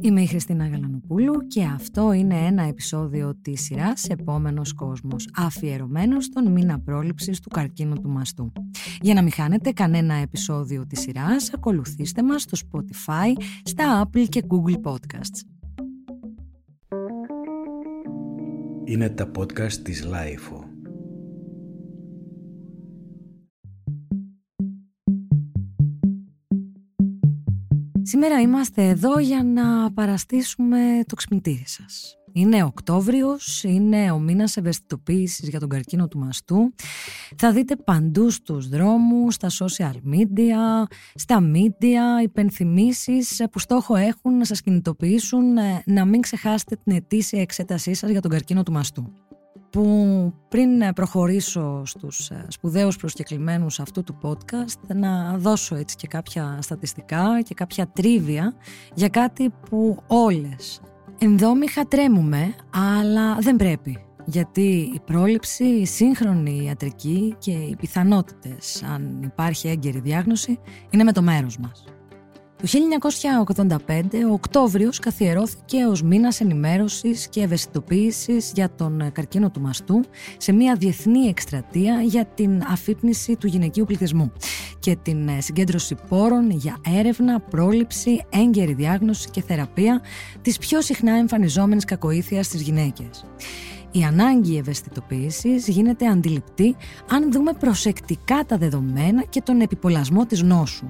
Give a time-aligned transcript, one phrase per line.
[0.00, 6.52] Είμαι η Χριστίνα Γαλανοπούλου και αυτό είναι ένα επεισόδιο της σειράς «Επόμενος κόσμος» αφιερωμένος στον
[6.52, 8.52] μήνα πρόληψης του καρκίνου του μαστού.
[9.00, 14.42] Για να μην χάνετε κανένα επεισόδιο της σειράς, ακολουθήστε μας στο Spotify, στα Apple και
[14.48, 15.40] Google Podcasts.
[18.84, 20.67] Είναι τα podcast της Lifeo.
[28.08, 32.16] Σήμερα είμαστε εδώ για να παραστήσουμε το ξυπνητήρι σας.
[32.32, 36.74] Είναι Οκτώβριος, είναι ο μήνας ευαισθητοποίησης για τον καρκίνο του μαστού.
[37.36, 44.44] Θα δείτε παντού στους δρόμους, στα social media, στα media, υπενθυμίσεις που στόχο έχουν να
[44.44, 49.12] σας κινητοποιήσουν ε, να μην ξεχάσετε την ετήσια εξέτασή σας για τον καρκίνο του μαστού
[49.70, 56.58] που πριν προχωρήσω στους ε, σπουδαίους προσκεκλημένους αυτού του podcast να δώσω έτσι και κάποια
[56.62, 58.54] στατιστικά και κάποια τρίβια
[58.94, 60.80] για κάτι που όλες
[61.18, 69.22] ενδόμηχα τρέμουμε αλλά δεν πρέπει γιατί η πρόληψη, η σύγχρονη ιατρική και οι πιθανότητες αν
[69.22, 70.58] υπάρχει έγκαιρη διάγνωση
[70.90, 71.84] είναι με το μέρος μας.
[72.62, 72.68] Το
[73.86, 80.00] 1985 ο Οκτώβριος καθιερώθηκε ως μήνας ενημέρωσης και ευαισθητοποίησης για τον καρκίνο του μαστού
[80.36, 84.32] σε μια διεθνή εκστρατεία για την αφύπνιση του γυναικείου πληθυσμού
[84.78, 90.00] και την συγκέντρωση πόρων για έρευνα, πρόληψη, έγκαιρη διάγνωση και θεραπεία
[90.42, 93.24] της πιο συχνά εμφανιζόμενης κακοήθειας στις γυναίκες.
[93.90, 96.76] Η ανάγκη ευαισθητοποίησης γίνεται αντιληπτή
[97.10, 100.88] αν δούμε προσεκτικά τα δεδομένα και τον επιπολασμό της νόσου.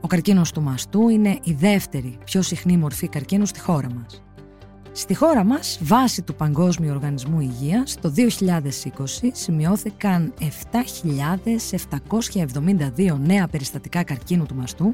[0.00, 4.22] Ο καρκίνος του μαστού είναι η δεύτερη πιο συχνή μορφή καρκίνου στη χώρα μας.
[4.92, 10.32] Στη χώρα μας, βάσει του Παγκόσμιου Οργανισμού Υγείας, το 2020 σημειώθηκαν
[10.72, 14.90] 7.772 νέα περιστατικά καρκίνου του μαστού,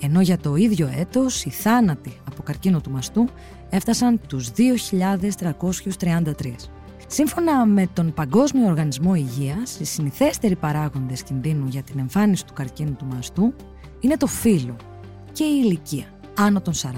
[0.00, 3.28] ενώ για το ίδιο έτος οι θάνατοι από καρκίνο του μαστού
[3.70, 6.70] έφτασαν τους 2.333.
[7.06, 12.96] Σύμφωνα με τον Παγκόσμιο Οργανισμό Υγείας, οι συνηθέστεροι παράγοντες κινδύνου για την εμφάνιση του καρκίνου
[12.96, 13.54] του μαστού
[14.00, 14.76] είναι το φύλλο
[15.32, 16.04] και η ηλικία,
[16.36, 16.90] άνω των 40.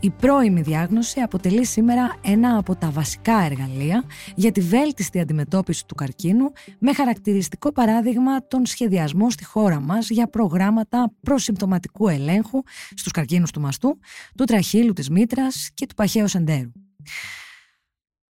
[0.00, 4.04] Η πρώιμη διάγνωση αποτελεί σήμερα ένα από τα βασικά εργαλεία
[4.34, 10.28] για τη βέλτιστη αντιμετώπιση του καρκίνου με χαρακτηριστικό παράδειγμα τον σχεδιασμό στη χώρα μας για
[10.28, 12.62] προγράμματα προσυμπτωματικού ελέγχου
[12.94, 13.98] στους καρκίνους του μαστού,
[14.36, 16.72] του τραχύλου της μήτρας και του παχαίου σεντέρου.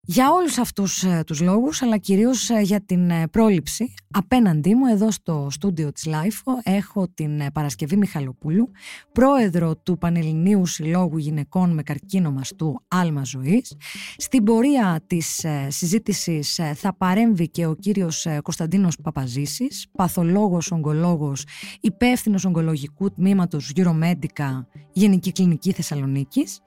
[0.09, 4.87] Για όλους αυτούς ε, τους λόγους, αλλά κυρίως ε, για την ε, πρόληψη, απέναντί μου
[4.87, 8.71] εδώ στο στούντιο της LIFO έχω την Παρασκευή Μιχαλοπούλου,
[9.13, 13.77] πρόεδρο του Πανελληνίου Συλλόγου Γυναικών με Καρκίνο Μαστού Άλμα Ζωής.
[14.17, 21.45] Στην πορεία της συζήτησης θα παρέμβει και ο κύριος Κωνσταντίνος Παπαζήσης, παθολόγος, ογκολόγος,
[21.81, 26.61] υπεύθυνος ογκολογικού τμήματος Euromedica Γενική Κλινική Θεσσαλονίκης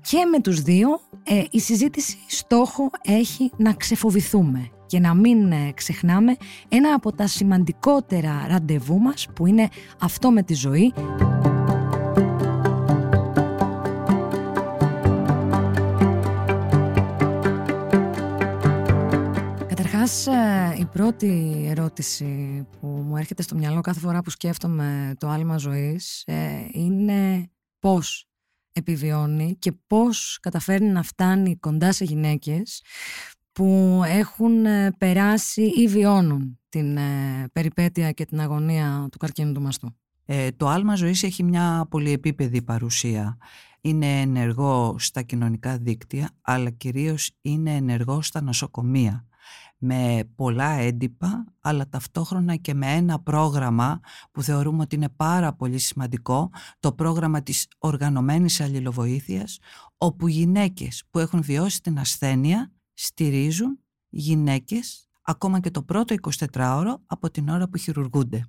[0.00, 0.88] και με τους δύο
[1.50, 6.36] η συζήτηση στόχος έχει να ξεφοβηθούμε και να μην ε, ξεχνάμε
[6.68, 9.68] ένα από τα σημαντικότερα ραντεβού μας που είναι
[10.00, 10.92] αυτό με τη ζωή.
[19.68, 25.28] Καταρχάς ε, η πρώτη ερώτηση που μου έρχεται στο μυαλό κάθε φορά που σκέφτομαι το
[25.28, 28.28] άλμα ζωής ε, είναι πώς
[28.74, 32.82] επιβιώνει και πώς καταφέρνει να φτάνει κοντά σε γυναίκες
[33.52, 39.60] που έχουν ε, περάσει ή βιώνουν την ε, περιπέτεια και την αγωνία του καρκίνου του
[39.60, 39.96] μαστού.
[40.24, 43.36] Ε, το άλμα ζωής έχει μια πολυεπίπεδη παρουσία.
[43.80, 49.26] Είναι ενεργό στα κοινωνικά δίκτυα, αλλά κυρίως είναι ενεργό στα νοσοκομεία
[49.78, 54.00] με πολλά έντυπα, αλλά ταυτόχρονα και με ένα πρόγραμμα
[54.32, 56.50] που θεωρούμε ότι είναι πάρα πολύ σημαντικό,
[56.80, 59.58] το πρόγραμμα της οργανωμένης αλληλοβοήθειας,
[59.96, 63.78] όπου γυναίκες που έχουν βιώσει την ασθένεια στηρίζουν
[64.08, 66.14] γυναίκες ακόμα και το πρώτο
[66.52, 68.48] 24ωρο από την ώρα που χειρουργούνται.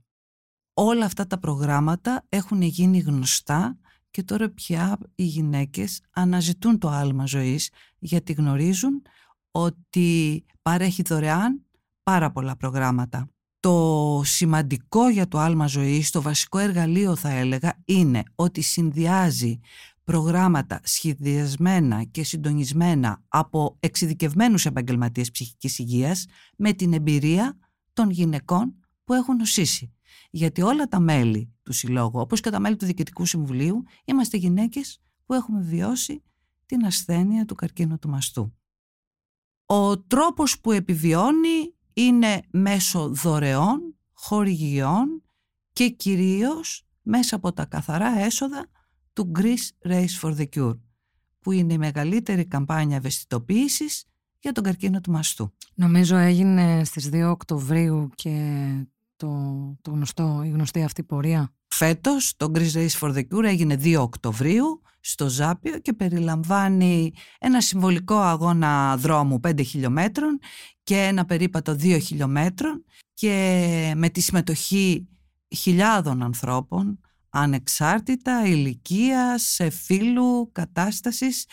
[0.73, 3.77] Όλα αυτά τα προγράμματα έχουν γίνει γνωστά
[4.11, 7.69] και τώρα πια οι γυναίκες αναζητούν το άλμα ζωής
[7.99, 9.01] γιατί γνωρίζουν
[9.57, 11.65] ότι παρέχει δωρεάν
[12.03, 13.29] πάρα πολλά προγράμματα.
[13.59, 19.59] Το σημαντικό για το άλμα ζωής, το βασικό εργαλείο θα έλεγα, είναι ότι συνδυάζει
[20.03, 26.25] προγράμματα σχεδιασμένα και συντονισμένα από εξειδικευμένους επαγγελματίες ψυχικής υγείας
[26.57, 27.57] με την εμπειρία
[27.93, 29.93] των γυναικών που έχουν νοσήσει.
[30.31, 35.01] Γιατί όλα τα μέλη του Συλλόγου, όπως και τα μέλη του Διοικητικού Συμβουλίου, είμαστε γυναίκες
[35.25, 36.23] που έχουμε βιώσει
[36.65, 38.53] την ασθένεια του καρκίνου του μαστού.
[39.65, 45.23] Ο τρόπος που επιβιώνει είναι μέσω δωρεών, χορηγιών
[45.73, 48.65] και κυρίως μέσα από τα καθαρά έσοδα
[49.13, 50.79] του Greece Race for the Cure
[51.39, 54.05] που είναι η μεγαλύτερη καμπάνια ευαισθητοποίησης
[54.39, 55.53] για τον καρκίνο του μαστού.
[55.73, 58.59] Νομίζω έγινε στις 2 Οκτωβρίου και
[59.15, 59.29] το,
[59.81, 61.53] το γνωστό, η γνωστή αυτή πορεία.
[61.67, 67.61] Φέτος το Greece Race for the Cure έγινε 2 Οκτωβρίου στο Ζάπιο και περιλαμβάνει ένα
[67.61, 70.39] συμβολικό αγώνα δρόμου 5 χιλιόμετρων
[70.83, 75.07] και ένα περίπατο 2 χιλιόμετρων και με τη συμμετοχή
[75.55, 76.99] χιλιάδων ανθρώπων
[77.29, 81.45] ανεξάρτητα ηλικίας, φίλου, κατάστασης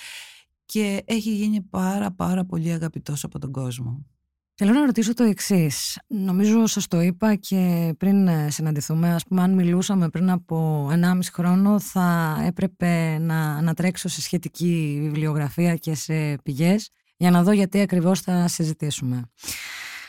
[0.64, 4.06] και έχει γίνει πάρα πάρα πολύ αγαπητός από τον κόσμο.
[4.54, 5.98] Θέλω να ρωτήσω το εξής.
[6.06, 9.14] Νομίζω σας το είπα και πριν ε, συναντηθούμε.
[9.14, 14.98] Α πούμε, αν μιλούσαμε πριν από 1,5 χρόνο, θα έπρεπε να, να τρέξω σε σχετική
[15.02, 19.30] βιβλιογραφία και σε πηγές για να δω γιατί ακριβώς θα συζητήσουμε.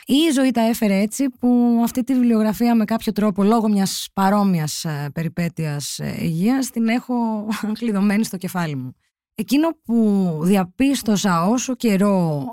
[0.06, 4.84] Η ζωή τα έφερε έτσι που αυτή τη βιβλιογραφία με κάποιο τρόπο λόγω μιας παρόμοιας
[4.84, 7.46] ε, περιπέτειας ε, υγείας την έχω
[7.78, 8.94] κλειδωμένη στο κεφάλι μου.
[9.34, 12.44] Εκείνο που διαπίστωσα όσο καιρό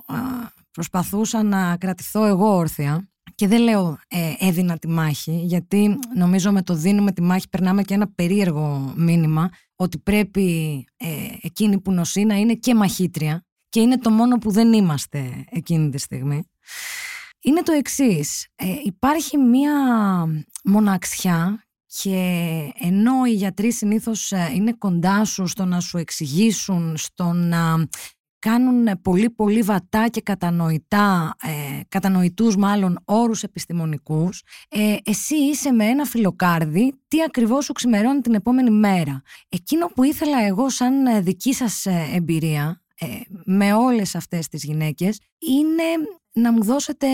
[0.72, 6.64] προσπαθούσα να κρατηθώ εγώ όρθια και δεν λέω ε, έδινα τη μάχη γιατί νομίζω με
[6.64, 11.08] το δίνουμε τη μάχη περνάμε και ένα περίεργο μήνυμα ότι πρέπει ε,
[11.42, 15.90] εκείνη που νοσεί να είναι και μαχήτρια και είναι το μόνο που δεν είμαστε εκείνη
[15.90, 16.44] τη στιγμή.
[17.42, 19.74] Είναι το εξής, ε, υπάρχει μία
[20.64, 22.16] μοναξιά και
[22.80, 27.88] ενώ οι γιατροί συνήθως ε, είναι κοντά σου στο να σου εξηγήσουν, στο να
[28.42, 35.86] κάνουν πολύ πολύ βατά και κατανοητά, ε, κατανοητούς μάλλον όρους επιστημονικούς, ε, εσύ είσαι με
[35.86, 41.22] ένα φιλοκάρδι τι ακριβώς σου ξημερώνει την επόμενη μέρα; Εκείνο που ήθελα εγώ σαν ε,
[41.22, 42.82] δική σας ε, εμπειρία
[43.46, 45.84] με όλες αυτές τις γυναίκες είναι
[46.34, 47.08] να μου δώσετε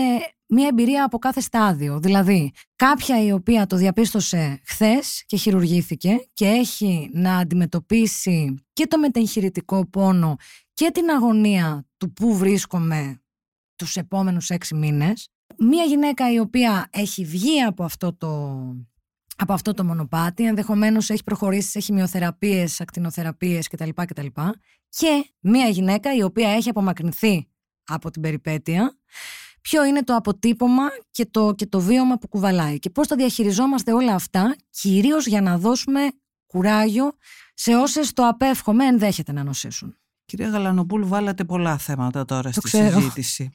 [0.48, 1.98] μία εμπειρία από κάθε στάδιο.
[2.00, 8.98] Δηλαδή, κάποια η οποία το διαπίστωσε χθες και χειρουργήθηκε και έχει να αντιμετωπίσει και το
[8.98, 10.36] μετεγχειρητικό πόνο
[10.78, 13.22] και την αγωνία του πού βρίσκομαι
[13.76, 15.28] τους επόμενους έξι μήνες.
[15.58, 18.62] Μία γυναίκα η οποία έχει βγει από αυτό το,
[19.36, 23.88] από αυτό το μονοπάτι, ενδεχομένως έχει προχωρήσει σε χημειοθεραπείες, ακτινοθεραπείες κτλ.
[23.94, 24.26] κτλ.
[24.88, 27.48] Και μία γυναίκα η οποία έχει απομακρυνθεί
[27.84, 28.98] από την περιπέτεια,
[29.60, 33.92] ποιο είναι το αποτύπωμα και το, και το βίωμα που κουβαλάει και πώς θα διαχειριζόμαστε
[33.92, 36.00] όλα αυτά, κυρίως για να δώσουμε
[36.46, 37.12] κουράγιο
[37.54, 39.96] σε όσες το απέφχομαι ενδέχεται να νοσήσουν.
[40.28, 43.50] Κυρία Γαλανοπούλου, βάλατε πολλά θέματα τώρα στη συζήτηση.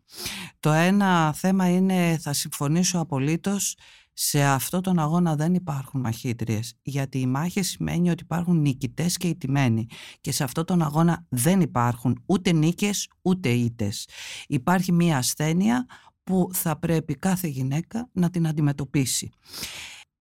[0.59, 3.75] Το ένα θέμα είναι, θα συμφωνήσω απολύτως,
[4.13, 9.27] σε αυτό τον αγώνα δεν υπάρχουν μαχήτριες, γιατί η μάχη σημαίνει ότι υπάρχουν νικητές και
[9.27, 9.85] ηττημένοι
[10.21, 14.07] και σε αυτό τον αγώνα δεν υπάρχουν ούτε νίκες ούτε ήτες.
[14.47, 15.85] Υπάρχει μία ασθένεια
[16.23, 19.29] που θα πρέπει κάθε γυναίκα να την αντιμετωπίσει.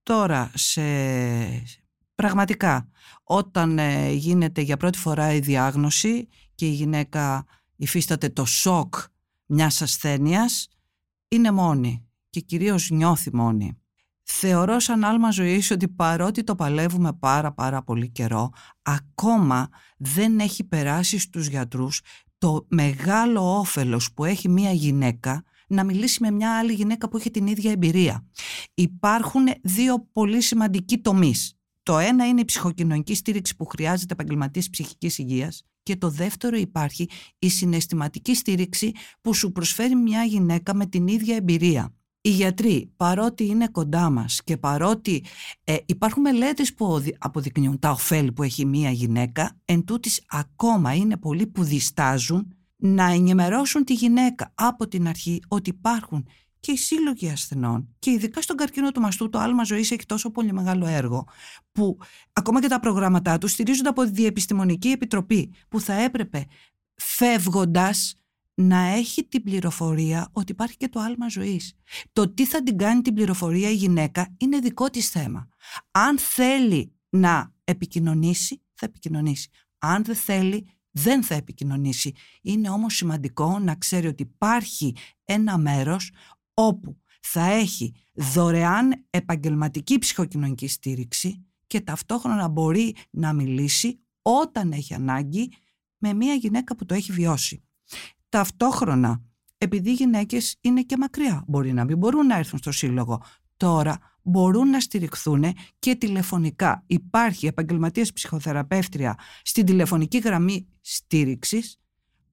[0.03, 0.83] Τώρα, σε
[2.15, 2.89] πραγματικά,
[3.25, 6.29] όταν ε, γίνεται για πρώτη φορά η διάγνωση
[6.63, 7.45] και η γυναίκα
[7.77, 8.95] υφίσταται το σοκ
[9.47, 10.69] μιας ασθένειας,
[11.29, 13.79] είναι μόνη και κυρίως νιώθει μόνη.
[14.23, 18.51] Θεωρώ σαν άλμα ζωής ότι παρότι το παλεύουμε πάρα πάρα πολύ καιρό,
[18.83, 22.01] ακόμα δεν έχει περάσει στους γιατρούς
[22.39, 27.31] το μεγάλο όφελος που έχει μία γυναίκα να μιλήσει με μια άλλη γυναίκα που έχει
[27.31, 28.27] την ίδια εμπειρία.
[28.75, 31.55] Υπάρχουν δύο πολύ σημαντικοί τομείς.
[31.83, 37.09] Το ένα είναι η ψυχοκοινωνική στήριξη που χρειάζεται επαγγελματή ψυχικής υγείας και το δεύτερο υπάρχει
[37.39, 41.95] η συναισθηματική στήριξη που σου προσφέρει μια γυναίκα με την ίδια εμπειρία.
[42.25, 45.25] Οι γιατροί, παρότι είναι κοντά μας και παρότι
[45.65, 49.85] ε, υπάρχουν μελέτες που αποδεικνύουν τα ωφέλη που έχει μία γυναίκα, εν
[50.29, 56.27] ακόμα είναι πολλοί που διστάζουν να ενημερώσουν τη γυναίκα από την αρχή ότι υπάρχουν
[56.63, 60.31] και οι σύλλογοι ασθενών και ειδικά στον καρκίνο του μαστού το άλμα ζωής έχει τόσο
[60.31, 61.29] πολύ μεγάλο έργο
[61.73, 61.99] που
[62.33, 66.47] ακόμα και τα προγράμματά τους στηρίζονται από τη Διεπιστημονική Επιτροπή που θα έπρεπε
[66.95, 68.15] φεύγοντας
[68.55, 71.75] να έχει την πληροφορία ότι υπάρχει και το άλμα ζωής.
[72.13, 75.49] Το τι θα την κάνει την πληροφορία η γυναίκα είναι δικό της θέμα.
[75.91, 79.51] Αν θέλει να επικοινωνήσει, θα επικοινωνήσει.
[79.79, 82.13] Αν δεν θέλει, δεν θα επικοινωνήσει.
[82.43, 86.11] Είναι όμως σημαντικό να ξέρει ότι υπάρχει ένα μέρος
[86.55, 95.53] όπου θα έχει δωρεάν επαγγελματική ψυχοκοινωνική στήριξη και ταυτόχρονα μπορεί να μιλήσει όταν έχει ανάγκη
[95.99, 97.63] με μια γυναίκα που το έχει βιώσει.
[98.29, 99.23] Ταυτόχρονα,
[99.59, 103.23] επειδή οι γυναίκες είναι και μακριά, μπορεί να μην μπορούν να έρθουν στο σύλλογο,
[103.57, 105.45] τώρα μπορούν να στηριχθούν
[105.79, 106.85] και τηλεφωνικά.
[106.87, 111.81] Υπάρχει επαγγελματίας ψυχοθεραπεύτρια στην τηλεφωνική γραμμή στήριξης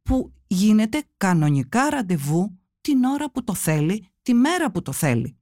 [0.04, 2.59] που γίνεται κανονικά ραντεβού
[2.90, 5.38] την ώρα που το θέλει, τη μέρα που το θέλει.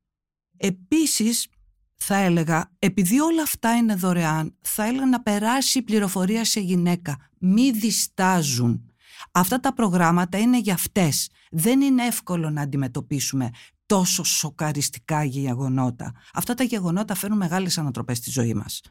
[0.57, 1.47] Επίσης,
[1.95, 7.17] θα έλεγα, επειδή όλα αυτά είναι δωρεάν, θα έλεγα να περάσει η πληροφορία σε γυναίκα.
[7.39, 8.91] Μη διστάζουν.
[9.31, 11.29] Αυτά τα προγράμματα είναι για αυτές.
[11.51, 13.49] Δεν είναι εύκολο να αντιμετωπίσουμε
[13.85, 16.13] τόσο σοκαριστικά γεγονότα.
[16.33, 18.81] Αυτά τα γεγονότα φέρνουν μεγάλες ανατροπές στη ζωή μας.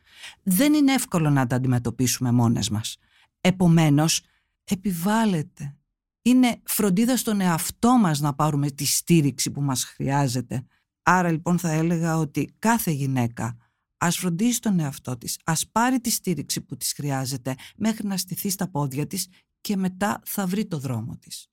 [0.42, 2.96] Δεν είναι εύκολο να τα αντιμετωπίσουμε μόνες μας.
[3.40, 4.22] Επομένως,
[4.64, 5.76] επιβάλλεται.
[6.26, 10.66] Είναι φροντίδα στον εαυτό μας να πάρουμε τη στήριξη που μας χρειάζεται.
[11.02, 13.56] Άρα λοιπόν θα έλεγα ότι κάθε γυναίκα
[13.96, 18.50] ας φροντίσει τον εαυτό της, ας πάρει τη στήριξη που της χρειάζεται μέχρι να στηθεί
[18.50, 19.28] στα πόδια της
[19.60, 21.48] και μετά θα βρει το δρόμο της.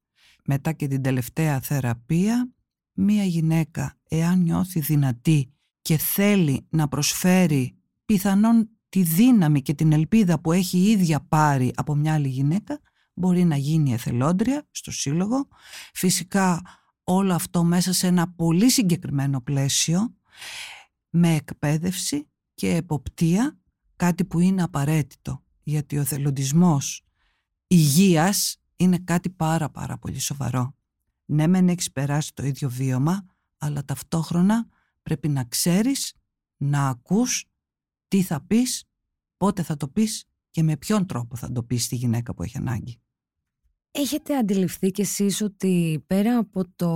[0.45, 2.51] Μετά και την τελευταία θεραπεία,
[2.93, 7.75] μία γυναίκα εάν νιώθει δυνατή και θέλει να προσφέρει
[8.05, 12.79] πιθανόν τη δύναμη και την ελπίδα που έχει η ίδια πάρει από μια άλλη γυναίκα,
[13.13, 15.47] μπορεί να γίνει εθελόντρια στο σύλλογο.
[15.93, 16.61] Φυσικά
[17.03, 20.15] όλο αυτό μέσα σε ένα πολύ συγκεκριμένο πλαίσιο
[21.09, 23.57] με εκπαίδευση και εποπτεία,
[23.95, 27.05] κάτι που είναι απαραίτητο γιατί ο θελοντισμός
[27.67, 30.75] υγείας είναι κάτι πάρα πάρα πολύ σοβαρό.
[31.25, 33.25] Ναι μεν έχεις περάσει το ίδιο βίωμα
[33.57, 34.67] αλλά ταυτόχρονα
[35.01, 36.13] πρέπει να ξέρεις,
[36.57, 37.45] να ακούς
[38.07, 38.83] τι θα πεις,
[39.37, 42.57] πότε θα το πεις και με ποιον τρόπο θα το πεις στη γυναίκα που έχει
[42.57, 43.01] ανάγκη;
[43.91, 46.89] Έχετε αντιληφθεί κι εσείς ότι πέρα από, το,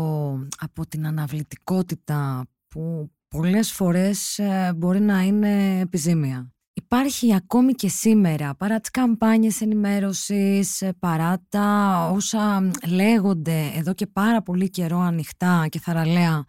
[0.58, 6.52] από την αναβλητικότητα που πολλές φορές ε, μπορεί να είναι επιζήμια.
[6.74, 14.08] Υπάρχει ακόμη και σήμερα, παρά τις καμπάνιες ενημέρωσης, ε, παρά τα όσα λέγονται εδώ και
[14.08, 16.46] πάρα πολύ καιρό ανοιχτά και θαραλέα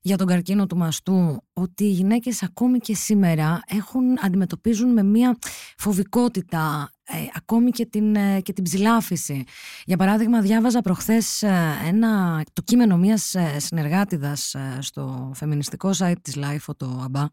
[0.00, 5.38] για τον καρκίνο του μαστού ότι οι γυναίκες ακόμη και σήμερα έχουν, αντιμετωπίζουν με μια
[5.76, 9.44] φοβικότητα ε, ακόμη και την, ε, και την ψηλάφιση.
[9.84, 16.36] Για παράδειγμα, διάβαζα προχθές ε, ένα, το κείμενο μιας ε, συνεργάτηδας στο φεμινιστικό site της
[16.36, 17.24] Life, το ABBA,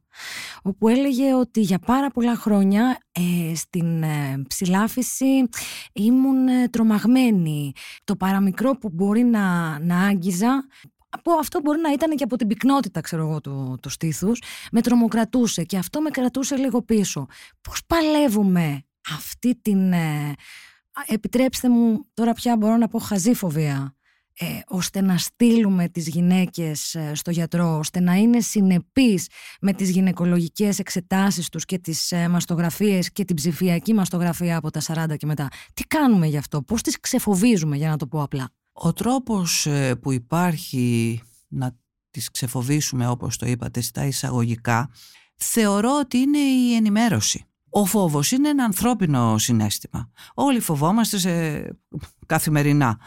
[0.61, 2.97] όπου έλεγε ότι για πάρα πολλά χρόνια
[3.55, 4.03] στην
[4.47, 5.49] ψηλάφιση
[5.93, 7.71] ήμουν τρομαγμένη.
[8.03, 10.65] Το παραμικρό που μπορεί να, να άγγιζα
[11.23, 14.81] που αυτό μπορεί να ήταν και από την πυκνότητα, ξέρω εγώ, του, του στήθους, με
[14.81, 17.25] τρομοκρατούσε και αυτό με κρατούσε λίγο πίσω.
[17.61, 18.81] Πώς παλεύουμε
[19.13, 20.33] αυτή την, ε,
[21.05, 23.95] επιτρέψτε μου τώρα πια μπορώ να πω χαζή φοβία,
[24.39, 29.29] ε, ώστε να στείλουμε τις γυναίκες ε, στο γιατρό, ώστε να είναι συνεπείς
[29.61, 34.81] με τις γυναικολογικές εξετάσεις τους και τις ε, μαστογραφίες και την ψηφιακή μαστογραφία από τα
[35.11, 35.47] 40 και μετά.
[35.73, 38.49] Τι κάνουμε γι' αυτό, πώς τις ξεφοβίζουμε για να το πω απλά.
[38.79, 41.75] Ο τρόπος ε, που υπάρχει να
[42.11, 44.89] τις ξεφοβήσουμε όπως το είπατε στα εισαγωγικά
[45.35, 47.45] θεωρώ ότι είναι η ενημέρωση.
[47.69, 50.11] Ο φόβος είναι ένα ανθρώπινο συνέστημα.
[50.33, 51.63] Όλοι φοβόμαστε σε...
[52.25, 52.99] καθημερινά.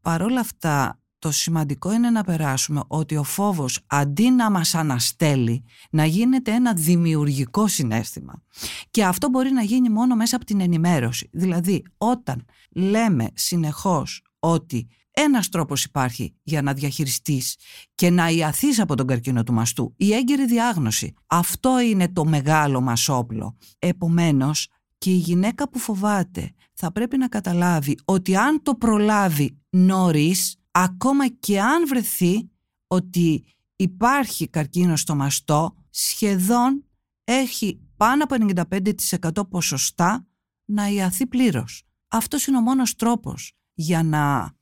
[0.00, 5.64] Παρ' όλα αυτά το σημαντικό είναι να περάσουμε ότι ο φόβος αντί να μας αναστέλει
[5.90, 8.42] να γίνεται ένα δημιουργικό συνέστημα.
[8.90, 11.28] Και αυτό μπορεί να γίνει μόνο μέσα από την ενημέρωση.
[11.32, 17.56] Δηλαδή όταν λέμε συνεχώς ότι ένας τρόπος υπάρχει για να διαχειριστείς
[17.94, 19.94] και να ιαθείς από τον καρκίνο του μαστού.
[19.96, 21.14] Η έγκαιρη διάγνωση.
[21.26, 23.56] Αυτό είναι το μεγάλο μας όπλο.
[23.78, 30.56] Επομένως, και η γυναίκα που φοβάται θα πρέπει να καταλάβει ότι αν το προλάβει νωρίς,
[30.70, 32.50] ακόμα και αν βρεθεί
[32.86, 33.44] ότι
[33.76, 36.84] υπάρχει καρκίνο στο μαστό, σχεδόν
[37.24, 40.26] έχει πάνω από 95% ποσοστά
[40.64, 41.82] να ιαθεί πλήρως.
[42.08, 44.52] Αυτός είναι ο μόνος τρόπος για να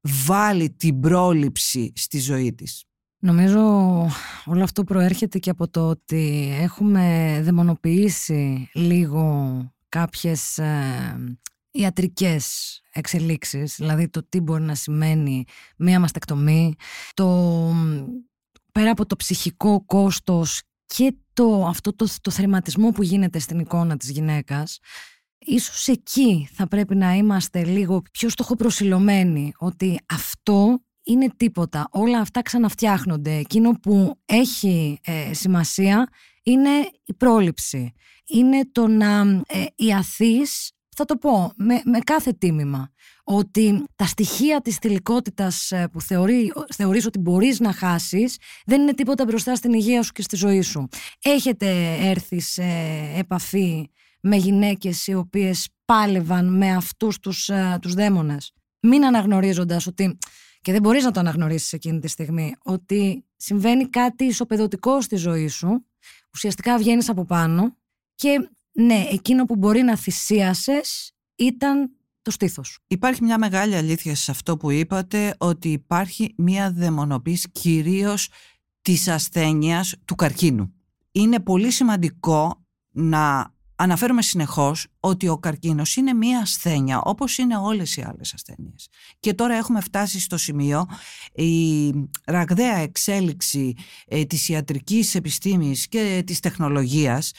[0.00, 2.82] βάλει την πρόληψη στη ζωή της.
[3.20, 3.60] Νομίζω
[4.44, 11.38] όλο αυτό προέρχεται και από το ότι έχουμε δαιμονοποιήσει λίγο κάποιες ε,
[11.70, 15.44] ιατρικές εξελίξεις, δηλαδή το τι μπορεί να σημαίνει
[15.76, 16.74] μία μαστεκτομή,
[17.14, 17.72] το,
[18.72, 23.96] πέρα από το ψυχικό κόστος και το, αυτό το, το θρηματισμό που γίνεται στην εικόνα
[23.96, 24.78] της γυναίκας,
[25.38, 31.88] Ίσως εκεί θα πρέπει να είμαστε λίγο πιο στοχοπροσιλωμένοι ότι αυτό είναι τίποτα.
[31.90, 33.34] Όλα αυτά ξαναφτιάχνονται.
[33.34, 36.08] Εκείνο που έχει ε, σημασία
[36.42, 36.70] είναι
[37.04, 37.92] η πρόληψη.
[38.26, 42.92] Είναι το να ε, ιαθείς, θα το πω, με, με κάθε τίμημα.
[43.24, 48.94] Ότι τα στοιχεία της θηλυκότητας ε, που θεωρεί, θεωρείς ότι μπορείς να χάσεις δεν είναι
[48.94, 50.88] τίποτα μπροστά στην υγεία σου και στη ζωή σου.
[51.22, 52.64] Έχετε έρθει σε
[53.16, 53.90] επαφή
[54.20, 58.52] με γυναίκες οι οποίες πάλευαν με αυτούς τους, uh, τους δαίμονες.
[58.80, 60.18] Μην αναγνωρίζοντας ότι,
[60.60, 65.48] και δεν μπορείς να το αναγνωρίσεις εκείνη τη στιγμή, ότι συμβαίνει κάτι ισοπεδωτικό στη ζωή
[65.48, 65.86] σου,
[66.34, 67.76] ουσιαστικά βγαίνεις από πάνω
[68.14, 71.90] και ναι, εκείνο που μπορεί να θυσίασες ήταν
[72.22, 72.78] το στήθος.
[72.86, 78.30] Υπάρχει μια μεγάλη αλήθεια σε αυτό που είπατε, ότι υπάρχει μια δαιμονοποίηση κυρίως
[78.82, 80.72] της ασθένειας του καρκίνου
[81.12, 87.96] είναι πολύ σημαντικό να αναφέρουμε συνεχώς ότι ο καρκίνος είναι μία ασθένεια όπως είναι όλες
[87.96, 88.88] οι άλλες ασθένειες.
[89.20, 90.86] Και τώρα έχουμε φτάσει στο σημείο
[91.32, 91.92] η
[92.24, 93.74] ραγδαία εξέλιξη
[94.06, 97.32] ε, της ιατρικής επιστήμης και της τεχνολογίας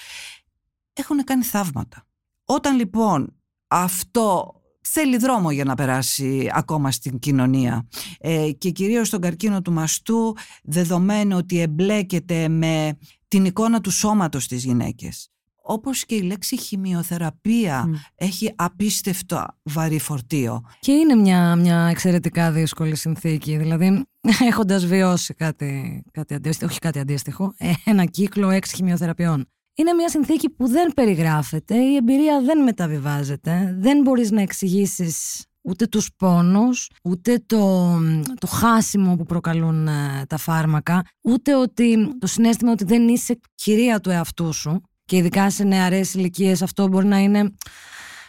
[0.94, 2.08] έχουν κάνει θαύματα.
[2.46, 3.36] Όταν λοιπόν
[3.68, 7.88] αυτό θέλει δρόμο για να περάσει ακόμα στην κοινωνία
[8.20, 14.48] ε, και κυρίως στον καρκίνο του μαστού δεδομένου ότι εμπλέκεται με την εικόνα του σώματος
[14.48, 15.32] της γυναίκες
[15.70, 20.62] όπως και η λέξη χημειοθεραπεία έχει απίστευτο βαρύ φορτίο.
[20.80, 23.58] Και είναι μια, μια εξαιρετικά δύσκολη συνθήκη.
[23.58, 24.06] Δηλαδή,
[24.50, 29.46] έχοντας βιώσει κάτι, κάτι αντίστοιχο, όχι κάτι αντίστοιχο, ε, ένα κύκλο έξι χημειοθεραπείων.
[29.76, 35.88] Είναι μια συνθήκη που δεν περιγράφεται, η εμπειρία δεν μεταβιβάζεται, δεν μπορείς να εξηγήσεις ούτε
[35.88, 37.96] τους πόνους, ούτε το,
[38.40, 44.00] το χάσιμο που προκαλούν ε, τα φάρμακα, ούτε ότι, το συνέστημα ότι δεν είσαι κυρία
[44.00, 47.56] του εαυτού σου και ειδικά σε νεαρές ηλικίες αυτό μπορεί να είναι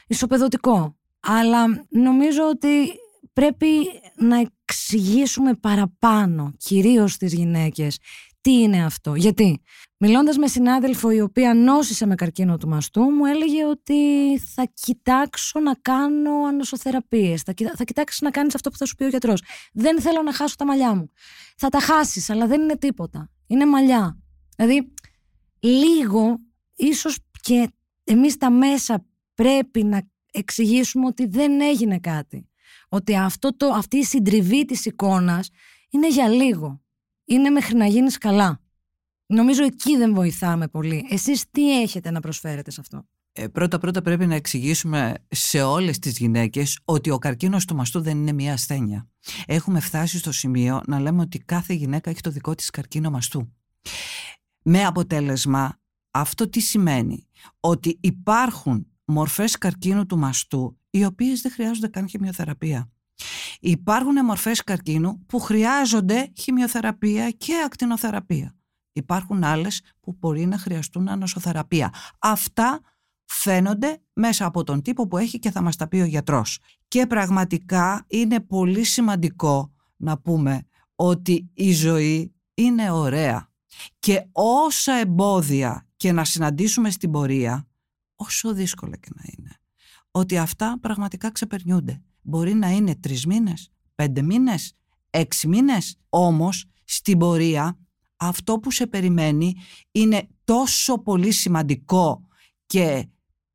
[0.07, 0.97] ισοπεδωτικό.
[1.21, 2.69] Αλλά νομίζω ότι
[3.33, 3.67] πρέπει
[4.17, 7.99] να εξηγήσουμε παραπάνω, κυρίως στις γυναίκες,
[8.41, 9.15] τι είναι αυτό.
[9.15, 9.63] Γιατί,
[9.97, 13.95] μιλώντας με συνάδελφο η οποία νόσησε με καρκίνο του μαστού, μου έλεγε ότι
[14.55, 19.05] θα κοιτάξω να κάνω ανοσοθεραπείες, θα, θα κοιτάξεις να κάνεις αυτό που θα σου πει
[19.05, 19.43] ο γιατρός.
[19.73, 21.11] Δεν θέλω να χάσω τα μαλλιά μου.
[21.57, 23.31] Θα τα χάσεις, αλλά δεν είναι τίποτα.
[23.47, 24.19] Είναι μαλλιά.
[24.57, 24.93] Δηλαδή,
[25.61, 26.39] λίγο
[26.81, 27.71] ίσως και
[28.05, 32.49] εμείς τα μέσα πρέπει να εξηγήσουμε ότι δεν έγινε κάτι.
[32.89, 35.51] Ότι αυτό το, αυτή η συντριβή της εικόνας
[35.91, 36.83] είναι για λίγο.
[37.25, 38.61] Είναι μέχρι να γίνεις καλά.
[39.27, 41.07] Νομίζω εκεί δεν βοηθάμε πολύ.
[41.11, 45.99] Εσείς τι έχετε να προσφέρετε σε αυτό; Ε, πρώτα πρώτα πρέπει να εξηγήσουμε σε όλες
[45.99, 49.09] τις γυναίκες ότι ο καρκίνος του μαστού δεν είναι μια ασθένεια.
[49.47, 53.53] Έχουμε φτάσει στο σημείο να λέμε ότι κάθε γυναίκα έχει το δικό της καρκίνο μαστού.
[54.63, 55.80] Με αποτέλεσμα
[56.11, 57.27] αυτό τι σημαίνει;
[57.61, 62.91] Ότι υπάρχουν μορφές καρκίνου του μαστού οι οποίες δεν χρειάζονται καν χημειοθεραπεία.
[63.61, 68.55] Υπάρχουν μορφές καρκίνου που χρειάζονται χημειοθεραπεία και ακτινοθεραπεία.
[68.93, 71.93] Υπάρχουν άλλες που μπορεί να χρειαστούν ανοσοθεραπεία.
[72.19, 72.81] Αυτά
[73.25, 76.59] φαίνονται μέσα από τον τύπο που έχει και θα μας τα πει ο γιατρός.
[76.89, 83.51] Και πραγματικά είναι πολύ σημαντικό να πούμε ότι η ζωή είναι ωραία.
[83.99, 87.69] Και όσα εμπόδια και να συναντήσουμε στην πορεία,
[88.17, 89.57] όσο δύσκολα και να είναι,
[90.11, 92.03] ότι αυτά πραγματικά ξεπερνιούνται.
[92.23, 94.75] Μπορεί να είναι τρεις μήνες, πέντε μήνες,
[95.11, 97.79] έξι μήνες, όμως στην πορεία
[98.17, 99.55] αυτό που σε περιμένει
[99.91, 102.27] είναι τόσο πολύ σημαντικό
[102.67, 103.09] και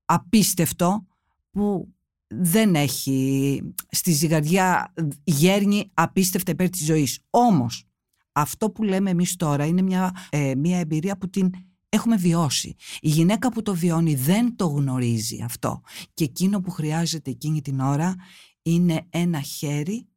[0.06, 1.08] απίστευτο
[1.52, 1.94] που
[2.28, 7.20] δεν έχει στη ζυγαριά γέρνει απίστευτα υπέρ της ζωής.
[7.30, 7.84] Όμως
[8.32, 11.50] αυτό που λέμε εμείς τώρα είναι μια, ε, μια εμπειρία που την
[11.96, 12.76] έχουμε βιώσει.
[13.00, 15.82] Η γυναίκα που το βιώνει δεν το γνωρίζει αυτό.
[16.14, 18.16] Και εκείνο που χρειάζεται εκείνη την ώρα
[18.62, 20.08] είναι ένα χέρι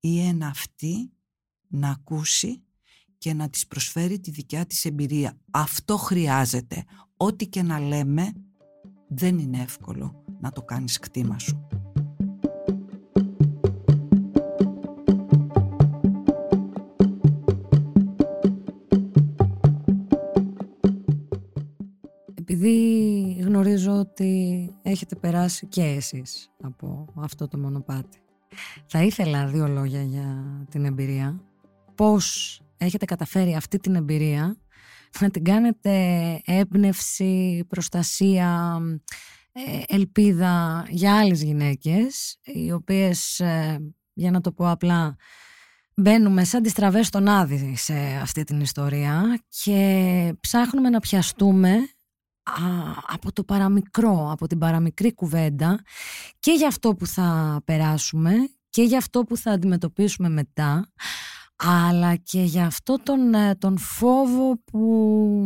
[0.00, 1.12] ή ένα αυτή
[1.68, 2.62] να ακούσει
[3.18, 5.38] και να της προσφέρει τη δικιά της εμπειρία.
[5.50, 6.84] Αυτό χρειάζεται.
[7.16, 8.32] Ό,τι και να λέμε
[9.08, 11.66] δεν είναι εύκολο να το κάνεις κτήμα σου.
[24.14, 28.18] Ότι έχετε περάσει και εσείς από αυτό το μονοπάτι.
[28.86, 31.40] Θα ήθελα δύο λόγια για την εμπειρία.
[31.94, 34.56] Πώς έχετε καταφέρει αυτή την εμπειρία
[35.20, 35.92] να την κάνετε
[36.44, 38.80] έμπνευση, προστασία,
[39.52, 43.78] ε, ελπίδα για άλλες γυναίκες, οι οποίες, ε,
[44.12, 45.16] για να το πω απλά,
[45.94, 51.78] μπαίνουμε σαν τις τραβές στον άδει σε αυτή την ιστορία και ψάχνουμε να πιαστούμε
[53.06, 55.82] από το παραμικρό, από την παραμικρή κουβέντα
[56.38, 58.32] και για αυτό που θα περάσουμε
[58.70, 60.92] και για αυτό που θα αντιμετωπίσουμε μετά
[61.56, 64.80] αλλά και για αυτό τον, ε, τον φόβο που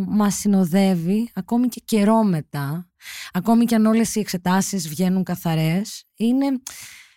[0.09, 2.91] μας συνοδεύει ακόμη και καιρό μετά
[3.33, 6.47] ακόμη και αν όλες οι εξετάσεις βγαίνουν καθαρές είναι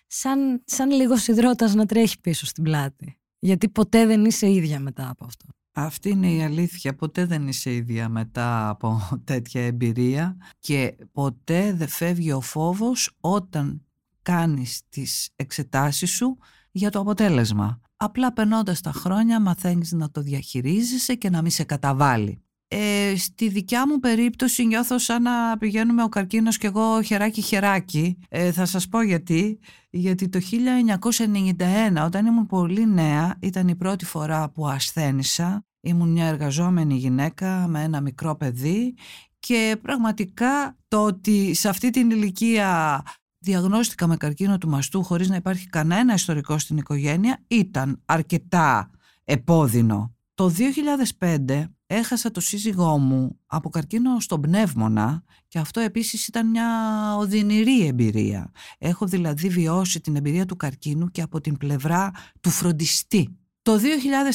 [0.07, 5.09] σαν, σαν λίγο υδρότας να τρέχει πίσω στην πλάτη γιατί ποτέ δεν είσαι ίδια μετά
[5.09, 5.45] από αυτό.
[5.73, 6.95] Αυτή είναι η αλήθεια.
[6.95, 13.85] Ποτέ δεν είσαι ίδια μετά από τέτοια εμπειρία και ποτέ δεν φεύγει ο φόβος όταν
[14.21, 16.37] κάνεις τις εξετάσεις σου
[16.71, 17.81] για το αποτέλεσμα.
[17.95, 22.43] Απλά περνώντας τα χρόνια μαθαίνεις να το διαχειρίζεσαι και να μην σε καταβάλει.
[22.73, 28.17] Ε, στη δικιά μου περίπτωση νιώθω σαν να πηγαίνουμε ο καρκίνος και εγώ χεράκι χεράκι.
[28.29, 29.59] Ε, θα σας πω γιατί.
[29.89, 36.25] Γιατί το 1991 όταν ήμουν πολύ νέα ήταν η πρώτη φορά που ασθένησα Ήμουν μια
[36.25, 38.93] εργαζόμενη γυναίκα με ένα μικρό παιδί
[39.39, 43.01] και πραγματικά το ότι σε αυτή την ηλικία
[43.37, 48.91] διαγνώστηκα με καρκίνο του μαστού χωρίς να υπάρχει κανένα ιστορικό στην οικογένεια ήταν αρκετά
[49.23, 50.15] επώδυνο.
[50.33, 50.51] Το
[51.19, 51.63] 2005
[51.95, 56.67] έχασα το σύζυγό μου από καρκίνο στον πνεύμονα και αυτό επίσης ήταν μια
[57.17, 58.51] οδυνηρή εμπειρία.
[58.77, 63.37] Έχω δηλαδή βιώσει την εμπειρία του καρκίνου και από την πλευρά του φροντιστή.
[63.61, 63.79] Το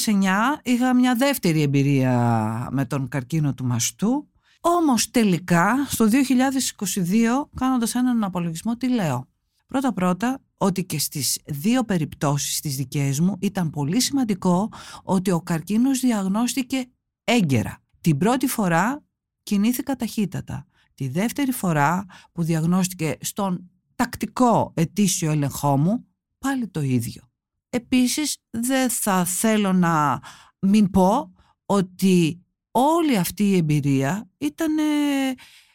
[0.06, 0.24] 2009
[0.62, 4.28] είχα μια δεύτερη εμπειρία με τον καρκίνο του μαστού
[4.60, 9.28] όμως τελικά στο 2022 κάνοντας έναν απολογισμό τι λέω.
[9.66, 14.68] Πρώτα πρώτα ότι και στις δύο περιπτώσεις τις δικές μου ήταν πολύ σημαντικό
[15.02, 16.86] ότι ο καρκίνος διαγνώστηκε
[17.26, 17.82] έγκαιρα.
[18.00, 19.04] Την πρώτη φορά
[19.42, 20.66] κινήθηκα ταχύτατα.
[20.94, 26.06] Τη δεύτερη φορά που διαγνώστηκε στον τακτικό ετήσιο έλεγχό μου
[26.38, 27.22] πάλι το ίδιο.
[27.70, 30.20] Επίσης δεν θα θέλω να
[30.58, 31.32] μην πω
[31.66, 34.76] ότι όλη αυτή η εμπειρία ήταν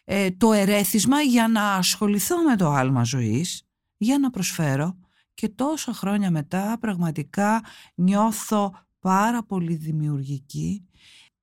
[0.03, 3.63] ε, το ερέθισμα για να ασχοληθώ με το άλμα ζωής,
[3.97, 4.97] για να προσφέρω
[5.33, 7.63] και τόσα χρόνια μετά πραγματικά
[7.95, 10.85] νιώθω πάρα πολύ δημιουργική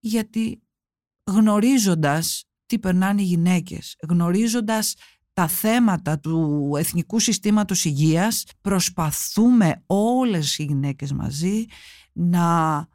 [0.08, 0.62] γιατί
[1.24, 4.94] γνωρίζοντας τι περνάνε οι γυναίκες, γνωρίζοντας
[5.32, 11.64] τα θέματα του Εθνικού Συστήματος Υγείας προσπαθούμε όλες οι γυναίκες μαζί
[12.12, 12.86] να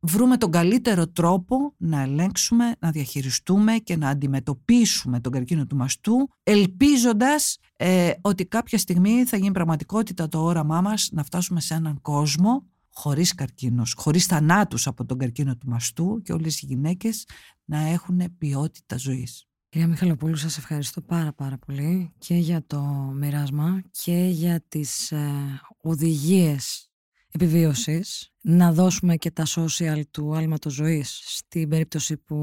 [0.00, 6.28] βρούμε τον καλύτερο τρόπο να ελέγξουμε, να διαχειριστούμε και να αντιμετωπίσουμε τον καρκίνο του μαστού
[6.42, 12.00] ελπίζοντας ε, ότι κάποια στιγμή θα γίνει πραγματικότητα το όραμά μας να φτάσουμε σε έναν
[12.02, 12.66] κόσμο
[12.98, 17.26] χωρίς καρκίνος, χωρίς θανάτους από τον καρκίνο του μαστού και όλες οι γυναίκες
[17.64, 19.46] να έχουν ποιότητα ζωής.
[19.68, 22.80] Κυρία Μιχαλοπούλου, σας ευχαριστώ πάρα πάρα πολύ και για το
[23.14, 26.90] μοιράσμα και για τις ε, οδηγίες
[27.30, 28.30] επιβίωσης.
[28.40, 32.36] Να δώσουμε και τα social του άλματος ζωής στην περίπτωση που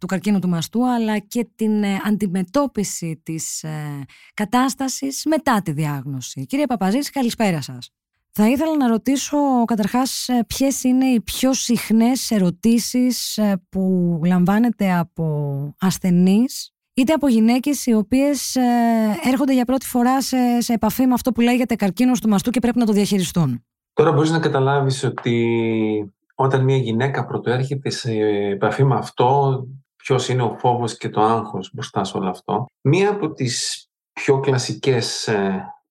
[0.00, 3.64] του καρκίνου του μαστού, αλλά και την αντιμετώπιση της
[4.34, 6.46] κατάστασης μετά τη διάγνωση.
[6.46, 7.92] Κύριε Παπαζήση, καλησπέρα σας.
[8.32, 14.92] Θα ήθελα να ρωτήσω καταρχάς ε, ποιες είναι οι πιο συχνές ερωτήσεις ε, που λαμβάνετε
[14.92, 15.24] από
[15.80, 18.62] ασθενείς είτε από γυναίκες οι οποίες ε,
[19.24, 22.60] έρχονται για πρώτη φορά σε, σε επαφή με αυτό που λέγεται καρκίνος του μαστού και
[22.60, 28.12] πρέπει να το διαχειριστούν; Τώρα μπορείς να καταλάβεις ότι όταν μια γυναίκα πρωτοέρχεται σε
[28.50, 29.62] επαφή με αυτό,
[29.96, 32.66] ποιος είναι ο φόβος και το άγχος μπροστά σε όλο αυτό.
[32.80, 35.28] Μία από τις πιο κλασικές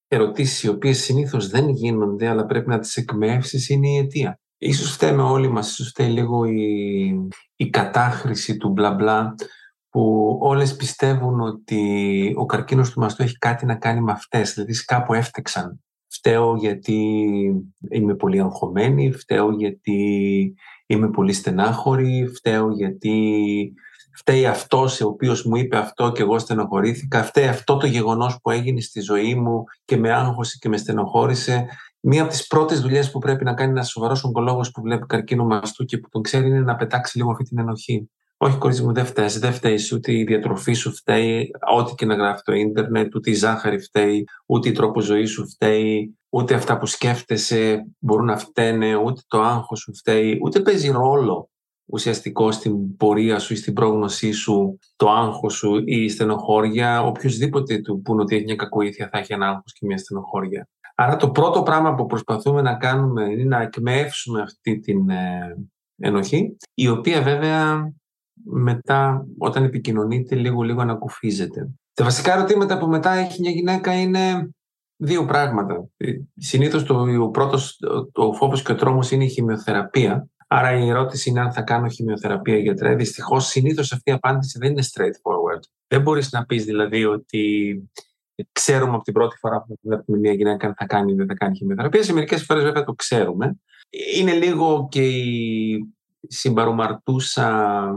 [0.07, 4.39] ερωτήσεις οι οποίες συνήθως δεν γίνονται αλλά πρέπει να τις εκμεύσεις είναι η αιτία.
[4.57, 9.35] Ίσως φταίμε όλοι μας, ίσως φταίει λίγο η, η κατάχρηση του μπλα μπλα
[9.89, 14.73] που όλες πιστεύουν ότι ο καρκίνος του μαστού έχει κάτι να κάνει με αυτές, δηλαδή
[14.85, 15.81] κάπου έφτεξαν.
[16.07, 16.93] Φταίω γιατί
[17.89, 20.53] είμαι πολύ αγχωμένη, φταίω γιατί
[20.85, 23.73] είμαι πολύ στενάχωρη, φταίω γιατί
[24.17, 28.51] φταίει αυτός ο οποίος μου είπε αυτό και εγώ στενοχωρήθηκα, φταίει αυτό το γεγονός που
[28.51, 31.65] έγινε στη ζωή μου και με άγχωσε και με στενοχώρησε.
[31.99, 35.45] Μία από τις πρώτες δουλειές που πρέπει να κάνει ένας σοβαρός ογκολόγος που βλέπει καρκίνο
[35.45, 38.09] μαστού και που τον ξέρει είναι να πετάξει λίγο αυτή την ενοχή.
[38.37, 39.39] Όχι, κορίτσι μου, δεν φταίεις.
[39.39, 43.33] Δεν φταίεις ούτε η διατροφή σου φταίει, ό,τι και να γράφει το ίντερνετ, ούτε η
[43.33, 48.95] ζάχαρη φταίει, ούτε η τρόπο ζωής σου φταίει, ούτε αυτά που σκέφτεσαι μπορούν να φταίνε,
[48.95, 51.49] ούτε το άγχος σου φταίει, ούτε παίζει ρόλο
[51.89, 57.77] ουσιαστικό στην πορεία σου ή στην πρόγνωσή σου, το άγχος σου ή η στενοχώρια, οποιοδήποτε
[57.77, 60.67] του πούνε ότι έχει μια κακοήθεια θα έχει ένα άγχος και μια στενοχώρια.
[60.95, 65.57] Άρα το πρώτο πράγμα που προσπαθούμε να κάνουμε είναι να εκμεύσουμε αυτή την ε,
[65.97, 67.93] ενοχή, η οποία βέβαια
[68.43, 71.69] μετά όταν επικοινωνείται λίγο λίγο ανακουφίζεται.
[71.93, 74.49] Τα βασικά ερωτήματα που μετά έχει μια γυναίκα είναι
[74.97, 75.87] δύο πράγματα.
[75.97, 77.79] Ε, συνήθως το, ο πρώτος,
[78.13, 81.87] ο φόβος και ο τρόμος είναι η χημειοθεραπεία, Άρα η ερώτηση είναι αν θα κάνω
[81.87, 82.95] χημειοθεραπεία γιατρέ.
[82.95, 85.61] Δυστυχώς συνήθως αυτή η απάντηση δεν είναι straightforward.
[85.87, 87.83] Δεν μπορείς να πεις δηλαδή ότι
[88.51, 91.33] ξέρουμε από την πρώτη φορά που βλέπουμε μια γυναίκα αν θα κάνει ή δεν θα
[91.33, 92.03] κάνει χημειοθεραπεία.
[92.03, 93.59] Σε μερικές φορές βέβαια το ξέρουμε.
[94.15, 95.93] Είναι λίγο και η
[96.27, 97.87] συμπαρομαρτούσα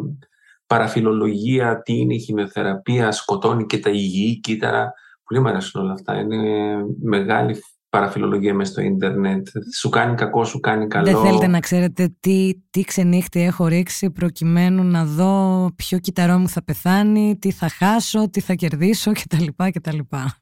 [0.67, 4.93] παραφιλολογία, τι είναι η χημειοθεραπεία, σκοτώνει και τα υγιή κύτταρα.
[5.25, 6.21] Πολύ μου αρέσουν όλα αυτά.
[6.21, 9.49] Είναι μεγάλη παραφιλολογία μέσα στο ίντερνετ.
[9.79, 11.05] Σου κάνει κακό, σου κάνει καλό.
[11.05, 16.49] Δεν θέλετε να ξέρετε τι, τι ξενύχτη έχω ρίξει προκειμένου να δω ποιο κυταρό μου
[16.49, 19.47] θα πεθάνει, τι θα χάσω, τι θα κερδίσω κτλ.
[19.73, 19.99] κτλ.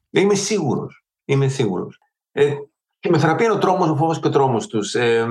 [0.09, 1.03] Είμαι σίγουρος.
[1.25, 1.97] Είμαι σίγουρος.
[2.31, 2.53] Ε,
[2.99, 4.95] η μεθεραπεία είναι ο τρόμος, ο φόβος και ο τρόμος τους.
[4.95, 5.27] Ε,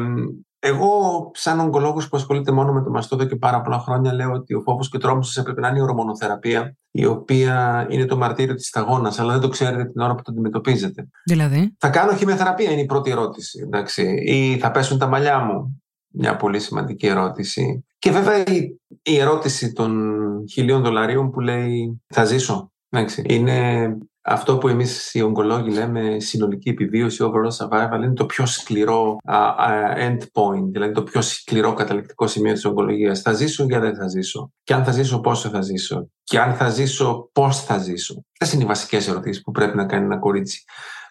[0.59, 0.91] εγώ,
[1.35, 4.55] σαν ογκολόγος που ασχολείται μόνο με το μαστό εδώ και πάρα πολλά χρόνια, λέω ότι
[4.55, 8.17] ο φόβος και ο τρόμος σας έπρεπε να είναι η ορμονοθεραπεία, η οποία είναι το
[8.17, 11.09] μαρτύριο της σταγόνας, αλλά δεν το ξέρετε την ώρα που το αντιμετωπίζετε.
[11.25, 13.61] Δηλαδή; Θα κάνω χημεθεραπεία, είναι η πρώτη ερώτηση.
[13.63, 14.03] Εντάξει.
[14.25, 15.83] Ή θα πέσουν τα μαλλιά μου.
[16.09, 17.85] Μια πολύ σημαντική ερώτηση.
[17.99, 20.13] Και βέβαια η, η ερώτηση των
[20.51, 22.73] χιλίων δολαρίων που λέει θα ζήσω.
[22.89, 23.23] Εντάξει.
[23.27, 23.89] Είναι
[24.31, 29.99] αυτό που εμείς οι ογκολόγοι λέμε συνολική επιβίωση, overall survival, είναι το πιο σκληρό uh,
[29.99, 33.21] end point, δηλαδή το πιο σκληρό καταληκτικό σημείο της ογκολογίας.
[33.21, 36.55] Θα ζήσω ή δεν θα ζήσω; Και αν θα ζήσω, πόσο θα ζήσω; Και αν
[36.55, 40.19] θα ζήσω, πώς θα ζήσω; Αυτές είναι οι βασικές ερωτήσεις που πρέπει να κάνει ένα
[40.19, 40.65] κορίτσι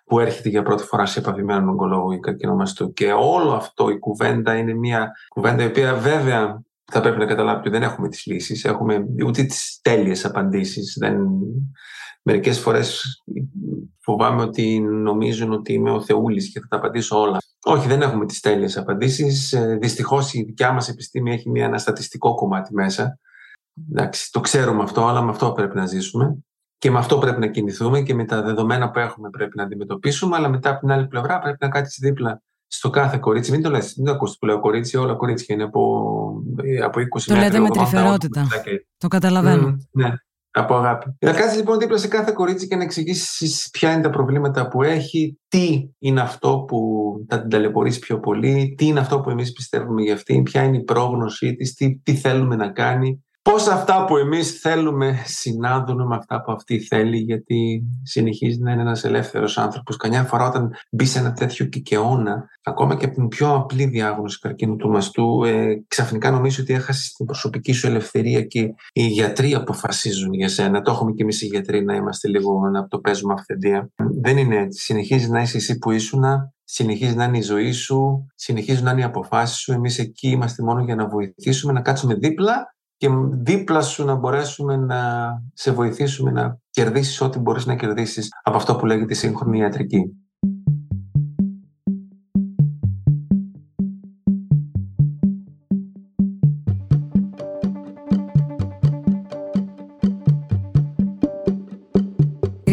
[0.06, 2.94] που έρχεται για πρώτη φορά σε επαφή με έναν ογκολόγο ή καρκινομαστού.
[2.94, 7.60] Και όλο αυτό, η κουβέντα είναι μια κουβέντα η οποία βέβαια θα πρέπει να καταλάβει
[7.60, 10.98] ότι δεν έχουμε τις λύσεις, έχουμε ούτε τις τέλειες απαντήσεις.
[11.00, 11.18] Δεν
[12.24, 13.04] Μερικές φορές
[14.00, 17.38] φοβάμαι ότι νομίζουν ότι είμαι ο Θεούλης και θα τα απαντήσω όλα.
[17.64, 19.54] Όχι, δεν έχουμε τις τέλειες απαντήσεις.
[19.54, 23.20] Ε, δυστυχώς η δικιά μας επιστήμη έχει μια, ένα στατιστικό κομμάτι μέσα.
[23.92, 26.38] Εντάξει, το ξέρουμε αυτό, αλλά με αυτό πρέπει να ζήσουμε.
[26.78, 30.36] Και με αυτό πρέπει να κινηθούμε και με τα δεδομένα που έχουμε πρέπει να αντιμετωπίσουμε,
[30.36, 33.52] αλλά μετά από την άλλη πλευρά πρέπει να κάτσεις δίπλα στο κάθε κορίτσι.
[33.52, 37.00] Μην το λες, μην το ακούσει που λέω κορίτσι, όλα κορίτσια είναι από, ε, από
[37.00, 38.48] 20 Το λέτε με τρυφερότητα.
[38.98, 39.68] Το καταλαβαίνω.
[39.68, 40.14] Mm, ναι
[40.60, 41.16] από αγάπη.
[41.20, 44.84] Να κάτσει λοιπόν δίπλα σε κάθε κορίτσι και να εξηγήσεις ποια είναι τα προβλήματα που
[44.84, 46.80] έχει, τι είναι αυτό που
[47.28, 50.78] θα την ταλαιπωρήσει πιο πολύ, τι είναι αυτό που εμείς πιστεύουμε για αυτήν, ποια είναι
[50.78, 56.16] η πρόγνωσή της, τι, τι θέλουμε να κάνει πώς αυτά που εμείς θέλουμε συνάδουν με
[56.16, 59.98] αυτά που αυτή θέλει γιατί συνεχίζει να είναι ένας ελεύθερος άνθρωπος.
[59.98, 64.40] Καμιά φορά όταν μπει σε ένα τέτοιο κικαιώνα, ακόμα και από την πιο απλή διάγνωση
[64.40, 68.60] καρκίνου του μαστού, ε, ξαφνικά νομίζω ότι έχασες την προσωπική σου ελευθερία και
[68.94, 70.82] οι γιατροί αποφασίζουν για σένα.
[70.82, 73.90] Το έχουμε και εμείς οι γιατροί να είμαστε λίγο να το παίζουμε αυθεντία.
[74.22, 74.84] Δεν είναι έτσι.
[74.84, 76.24] Συνεχίζει να είσαι εσύ που ήσουν,
[76.64, 79.72] συνεχίζει να είναι η ζωή σου, συνεχίζουν να είναι οι αποφάσεις σου.
[79.72, 84.76] Εμείς εκεί είμαστε μόνο για να βοηθήσουμε, να κάτσουμε δίπλα και δίπλα σου να μπορέσουμε
[84.78, 90.12] να σε βοηθήσουμε να κερδίσεις ό,τι μπορείς να κερδίσεις από αυτό που λέγεται σύγχρονη ιατρική.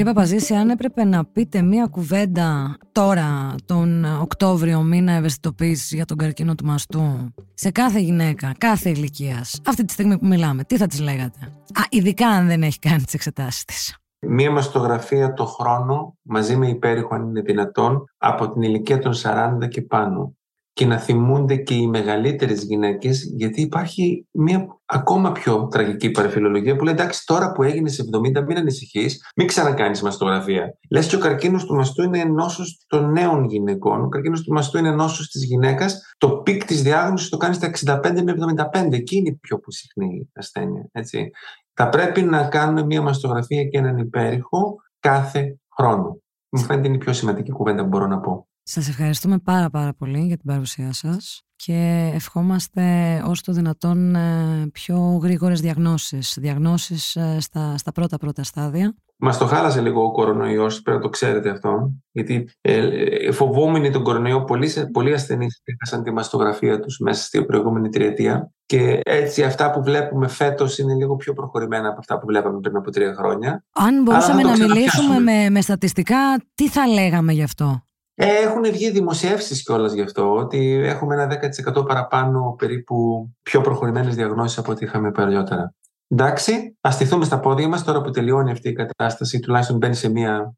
[0.04, 6.16] Κύριε Παπαζήση, αν έπρεπε να πείτε μία κουβέντα τώρα, τον Οκτώβριο, μήνα ευαισθητοποίηση για τον
[6.16, 10.86] καρκίνο του μαστού, σε κάθε γυναίκα, κάθε ηλικίας, αυτή τη στιγμή που μιλάμε, τι θα
[10.86, 11.38] της λέγατε;
[11.74, 13.96] Α, ειδικά αν δεν έχει κάνει τις εξετάσεις της.
[14.26, 19.68] Μία μαστογραφία το χρόνο, μαζί με υπέρηχο αν είναι δυνατόν, από την ηλικία των 40
[19.68, 20.36] και πάνω
[20.74, 26.84] και να θυμούνται και οι μεγαλύτερες γυναίκες γιατί υπάρχει μια ακόμα πιο τραγική παραφιλολογία που
[26.84, 28.04] λέει εντάξει τώρα που έγινες σε
[28.38, 30.78] 70 μην ανησυχείς, μην ξανακάνεις μαστογραφία.
[30.90, 34.78] Λες και ο καρκίνος του μαστού είναι νόσος των νέων γυναικών, ο καρκίνος του μαστού
[34.78, 39.16] είναι νόσος της γυναίκας, το peak της διάγνωσης το κάνει στα 65 με 75, εκεί
[39.16, 40.88] είναι η πιο συχνή ασθένεια.
[40.92, 41.30] Έτσι.
[41.72, 46.18] Θα πρέπει να κάνουμε μια μαστογραφία και έναν υπέρηχο κάθε χρόνο.
[46.48, 48.48] Μου φαίνεται είναι η πιο σημαντική κουβέντα που μπορώ να πω.
[48.66, 52.82] Σας ευχαριστούμε πάρα πάρα πολύ για την παρουσία σας και ευχόμαστε
[53.26, 58.94] όσο το δυνατόν ε, πιο γρήγορες διαγνώσεις, διαγνώσεις ε, στα, στα πρώτα πρώτα στάδια.
[59.16, 61.92] Μας το χάλασε λίγο ο κορονοϊός, πρέπει να το ξέρετε αυτό.
[62.10, 67.88] Γιατί ε, φοβόμενοι τον κορονοϊό, πολλοί, πολλοί ασθενείς έχασαν τη μαστογραφία τους μέσα στην προηγούμενη
[67.88, 68.52] τριετία.
[68.66, 72.76] Και έτσι αυτά που βλέπουμε φέτος είναι λίγο πιο προχωρημένα από αυτά που βλέπαμε πριν
[72.76, 73.64] από τρία χρόνια.
[73.72, 76.16] Αν μπορούσαμε να μιλήσουμε με, με στατιστικά,
[76.54, 81.26] τι θα λέγαμε γι' αυτό; Ε, έχουν βγει δημοσιεύσεις κιόλας γι' αυτό, ότι έχουμε ένα
[81.26, 85.74] 10% παραπάνω περίπου πιο προχωρημένες διαγνώσεις από ό,τι είχαμε παλιότερα.
[86.08, 90.10] Εντάξει, ας στηθούμε στα πόδια μας τώρα που τελειώνει αυτή η κατάσταση, τουλάχιστον μπαίνει σε
[90.10, 90.54] μία,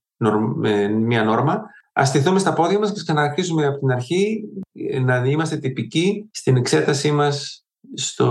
[0.91, 1.63] μία νόρμα.
[2.01, 4.43] Α στηθούμε στα πόδια μας και ξαναρχίσουμε από την αρχή
[4.73, 7.65] ε, να είμαστε τυπικοί στην εξέτασή μας
[7.95, 8.27] στο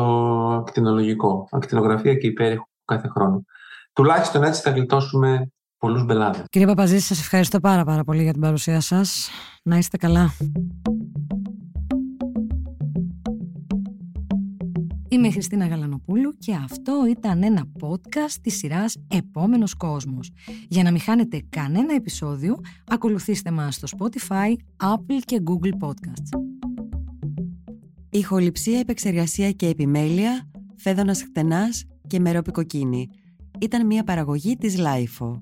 [0.62, 3.44] ακτινολογικό, ακτινογραφία και υπέρηχο κάθε χρόνο.
[3.94, 6.46] Τουλάχιστον έτσι θα γλιτώσουμε πολλούς μπελάδες.
[6.50, 9.30] Κύριε Παπαζήση, σας ευχαριστώ πάρα πάρα πολύ για την παρουσία σας.
[9.64, 10.34] Να είστε καλά.
[15.10, 20.32] Είμαι η Χριστίνα Γαλανοπούλου και αυτό ήταν ένα podcast της σειράς «Επόμενος κόσμος».
[20.68, 22.56] Για να μην χάνετε κανένα επεισόδιο,
[22.88, 26.40] ακολουθήστε μας στο Spotify, Apple και Google Podcasts.
[28.10, 33.10] Ηχοληψία, επεξεργασία και επιμέλεια, Φαίδωνας Κτενάς και Μερόπη Κοκκίνη.
[33.60, 35.42] Ήταν μια παραγωγή της LiFO.